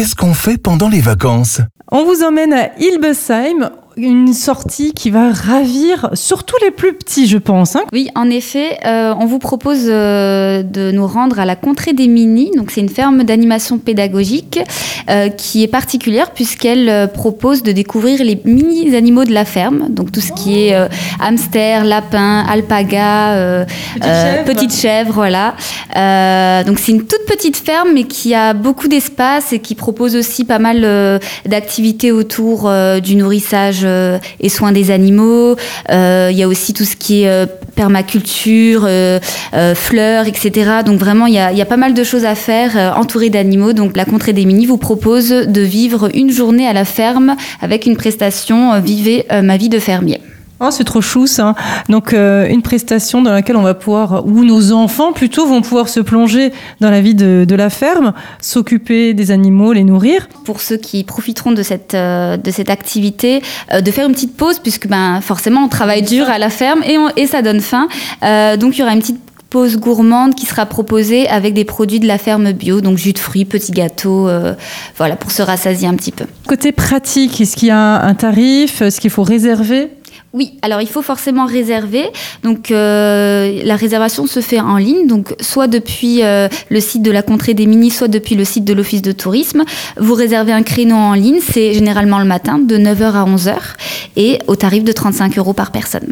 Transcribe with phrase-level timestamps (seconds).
[0.00, 1.60] qu'est-ce qu'on fait pendant les vacances?
[1.92, 3.70] On vous emmène à Ilbesheim,
[4.02, 7.76] une sortie qui va ravir surtout les plus petits, je pense.
[7.76, 7.82] hein.
[7.92, 12.08] Oui, en effet, euh, on vous propose euh, de nous rendre à la Contrée des
[12.08, 12.50] Minis.
[12.56, 14.60] Donc, c'est une ferme d'animation pédagogique
[15.08, 19.88] euh, qui est particulière puisqu'elle propose de découvrir les mini animaux de la ferme.
[19.90, 20.76] Donc, tout ce qui est
[21.20, 24.44] hamster, lapin, alpaga, Petite chèvre.
[24.44, 25.54] petite chèvre, voilà.
[26.64, 30.44] Donc, c'est une toute petite ferme, mais qui a beaucoup d'espace et qui propose aussi
[30.44, 32.70] pas mal d'activités autour
[33.02, 33.86] du nourrissage
[34.40, 35.56] et soins des animaux.
[35.90, 37.46] Euh, Il y a aussi tout ce qui est euh,
[37.80, 39.18] permaculture, euh,
[39.54, 40.82] euh, fleurs, etc.
[40.84, 43.72] Donc vraiment, il y a, pas mal de choses à faire euh, entourées d'animaux.
[43.72, 47.86] Donc la Contrée des Minis vous propose de vivre une journée à la ferme avec
[47.86, 50.20] une prestation euh, Vivez euh, ma vie de fermier.
[50.62, 51.54] Oh, c'est trop chou ça.
[51.88, 55.88] Donc euh, une prestation dans laquelle on va pouvoir, où nos enfants plutôt vont pouvoir
[55.88, 60.28] se plonger dans la vie de, de la ferme, s'occuper des animaux, les nourrir.
[60.44, 63.42] Pour ceux qui profiteront de cette, euh, de cette activité,
[63.72, 66.82] euh, de faire une petite pause puisque ben, forcément on travaille dur à la ferme
[66.84, 67.88] et, on- et ça donne faim.
[68.58, 72.06] Donc il y aura une petite pause gourmande qui sera proposée avec des produits de
[72.06, 74.54] la ferme bio, donc jus de fruits, petits gâteaux, euh,
[74.96, 76.24] voilà, pour se rassasier un petit peu.
[76.46, 78.80] Côté pratique, est-ce qu'il y a un tarif?
[78.80, 79.88] Est-ce qu'il faut réserver?
[80.32, 82.04] Oui, alors il faut forcément réserver.
[82.44, 87.10] Donc euh, la réservation se fait en ligne, donc soit depuis euh, le site de
[87.10, 89.64] la Contrée des Minis, soit depuis le site de l'Office de tourisme.
[89.96, 93.54] Vous réservez un créneau en ligne, c'est généralement le matin de 9h à 11h
[94.16, 96.08] et au tarif de 35 euros par personne.